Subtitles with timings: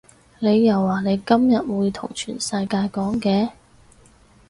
[0.39, 3.51] 你又話你今日會同全世界講嘅